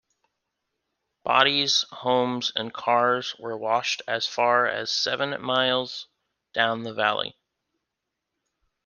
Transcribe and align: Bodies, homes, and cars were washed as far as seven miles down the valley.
Bodies, 1.23 1.85
homes, 1.91 2.51
and 2.55 2.73
cars 2.73 3.35
were 3.37 3.55
washed 3.55 4.01
as 4.07 4.25
far 4.25 4.65
as 4.65 4.89
seven 4.89 5.39
miles 5.39 6.07
down 6.53 6.81
the 6.81 6.95
valley. 6.95 7.37